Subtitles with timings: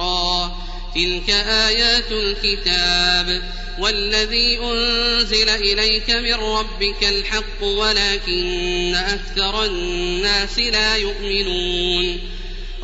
[0.00, 0.50] را.
[0.94, 3.42] تلك آيات الكتاب
[3.80, 12.18] والذي أنزل إليك من ربك الحق ولكن أكثر الناس لا يؤمنون.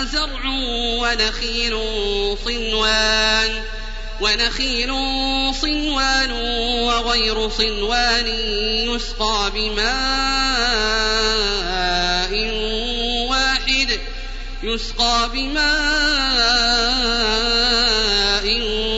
[0.00, 0.44] وزرع
[1.02, 1.74] ونخيل
[2.44, 3.62] صنوان
[4.20, 4.90] ونخيل
[5.54, 6.32] صنوان
[6.86, 8.26] وغير صنوان
[8.94, 9.88] يسقى بماء
[13.30, 14.00] واحد
[14.62, 15.68] يسقى بماء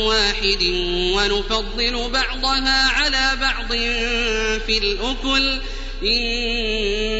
[0.05, 0.63] واحد.
[1.15, 3.73] ونفضل بعضها على بعض
[4.67, 5.59] في الأكل.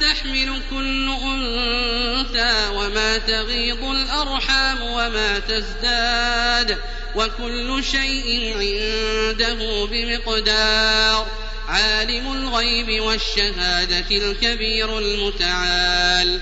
[0.00, 6.78] تحمل كل أنثى وما تغيض الأرحام وما تزداد
[7.16, 11.26] وكل شيء عنده بمقدار
[11.68, 16.40] عالم الغيب والشهادة الكبير المتعال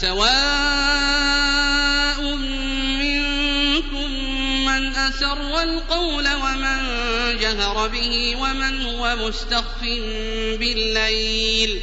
[0.00, 0.36] سواء
[3.00, 4.10] منكم
[4.66, 6.78] من أسر القول ومن
[7.40, 9.80] جهر به ومن هو مستخف
[10.58, 11.82] بالليل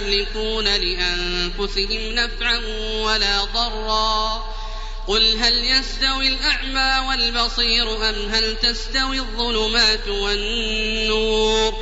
[0.00, 2.60] يملكون لأنفسهم نفعا
[3.02, 4.44] ولا ضرا.
[5.06, 11.74] قل هل يستوي الأعمى والبصير أم هل تستوي الظلمات والنور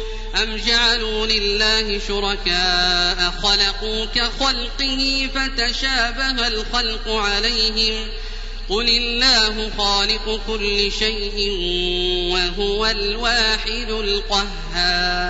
[0.43, 8.09] أم جعلوا لله شركاء خلقوا كخلقه فتشابه الخلق عليهم
[8.69, 11.51] قل الله خالق كل شيء
[12.33, 15.29] وهو الواحد القهار.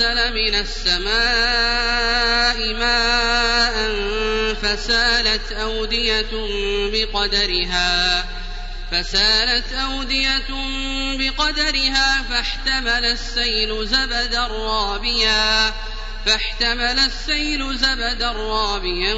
[0.00, 1.08] أنزل من السماء
[2.74, 3.94] ماء
[4.54, 6.30] فسالت أودية
[6.92, 8.24] بقدرها
[8.90, 10.48] فسالت أودية
[11.18, 15.74] بقدرها فاحتمل السيل زبدا رابيا
[16.26, 19.14] فاحتمل السيل زبدا رابيا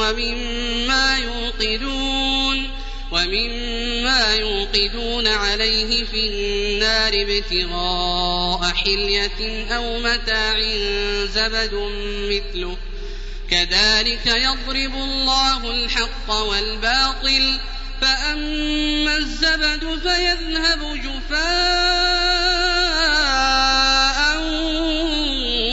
[0.00, 2.70] ومما يوقدون
[3.12, 3.89] ومما
[4.34, 10.60] يوقدون عليه في النار ابتغاء حلية أو متاع
[11.24, 11.74] زبد
[12.30, 12.76] مثله.
[13.50, 17.58] كذلك يضرب الله الحق والباطل
[18.00, 21.50] فأما الزبد فيذهب جفاء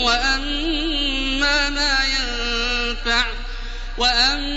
[0.06, 3.26] وأما ما ينفع
[3.98, 4.57] وأما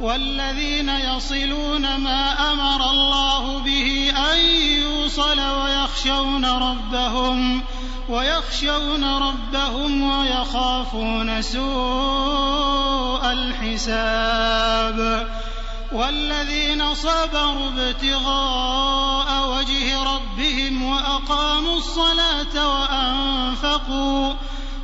[0.00, 4.38] والذين يصلون ما أمر الله به أن
[4.82, 7.62] يوصل ويخشون ربهم
[8.08, 15.26] ويخشون ربهم ويخافون سوء الحساب.
[15.92, 24.34] والذين صبروا ابتغاء وجه ربهم وأقاموا الصلاة وأنفقوا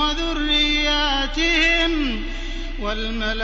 [0.00, 1.92] وذرياتهم
[2.80, 3.34] والملائكة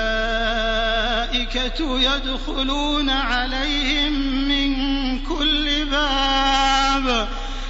[2.01, 4.13] يدخلون عليهم
[4.49, 4.71] من
[5.19, 7.29] كل باب.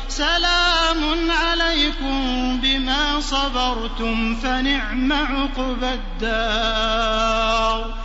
[0.08, 7.96] سلام عليكم بما صبرتم فنعم عقبى الدار.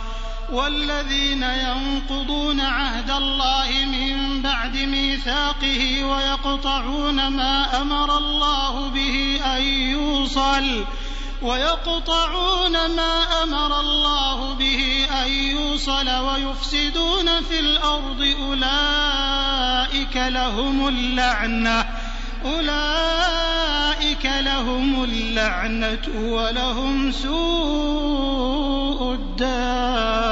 [0.52, 5.51] والذين ينقضون عهد الله من بعد ميثاقه
[6.04, 10.84] ويقطعون ما أمر الله به أن يوصل
[11.42, 21.88] ويقطعون ما أمر الله به أن يوصل ويفسدون في الأرض أولئك لهم اللعنة
[22.44, 23.22] أولئك
[24.42, 30.31] فلهم اللعنة ولهم سوء الدار.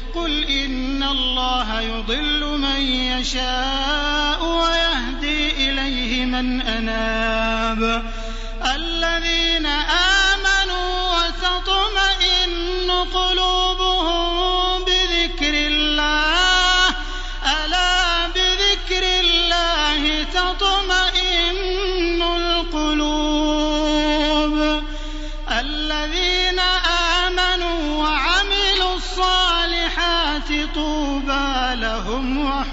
[0.21, 8.03] قل إن الله يضل من يشاء ويهدي إليه من أناب.
[8.75, 10.60] الذين آمنوا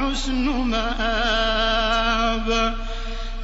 [0.09, 1.99] وحسن مآب.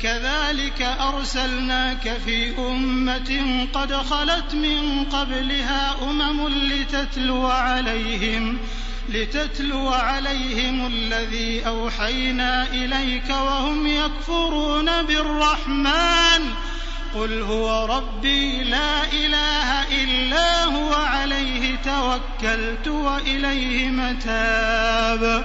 [0.03, 8.59] كذلك أرسلناك في أمة قد خلت من قبلها أمم لتتلو عليهم
[9.09, 16.55] لتتلو عليهم الذي أوحينا إليك وهم يكفرون بالرحمن.
[17.15, 25.45] قل هو ربي لا إله إلا هو عليه توكلت وإليه متاب.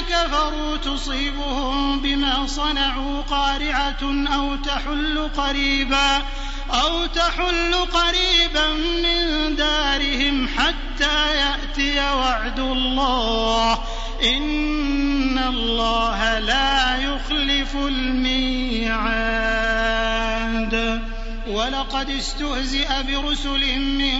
[0.00, 6.22] كفروا تصيبهم بما صنعوا قارعة أو تحل قريبا
[6.70, 13.78] أو تحل قريبا من دارهم حتى يأتي وعد الله.
[14.22, 19.40] إن الله لا يخلف الميعاد.
[21.48, 24.19] ولقد استهزئ برسل من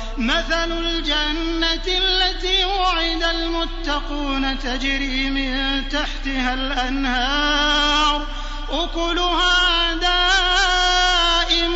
[0.17, 8.27] مثل الجنة التي وعد المتقون تجري من تحتها الأنهار.
[8.69, 11.75] أكلها دائم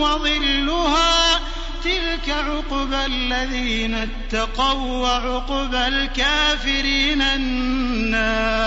[0.00, 1.40] وظلها.
[1.84, 8.62] تلك عقبى الذين اتقوا وعقبى الكافرين النار.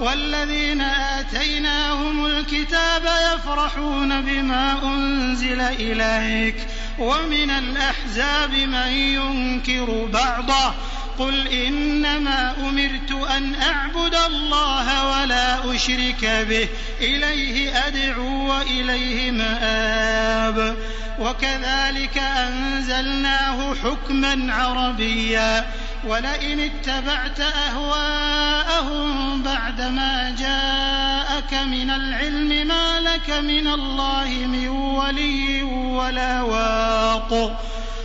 [0.00, 3.02] والذين آتيناهم الكتاب
[3.34, 6.56] يفرحون بما أنزل إليك.
[7.00, 10.74] ومن الأحزاب من ينكر بعضه
[11.18, 16.68] قل إنما أمرت أن أعبد الله ولا أشرك به
[17.00, 20.76] إليه أدعو وإليه مآب
[21.18, 25.66] وكذلك أنزلناه حكما عربيا
[26.06, 37.60] ولئن اتبعت أهواءهم بعدما جاءك من العلم ما لك من الله من ولي ولا واق.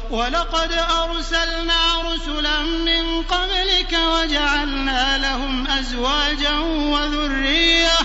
[0.09, 7.97] ولقد أرسلنا رسلا من قبلك وجعلنا لهم أزواجا وذرية.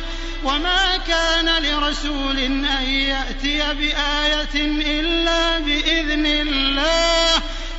[0.45, 4.55] وما كان لرسول أن يأتي بآية
[5.01, 7.43] إلا بإذن الله.